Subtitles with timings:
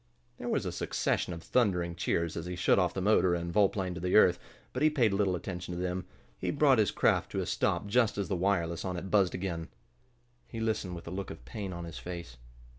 [0.37, 4.01] There was a succession of thundering cheers as he shut off the motor, and volplaned
[4.01, 4.39] to earth,
[4.73, 6.07] but he paid little attention to them.
[6.39, 9.67] He brought his craft to a stop just as the wireless on it buzzed again.
[10.47, 12.37] He listened with a look of pain on his face.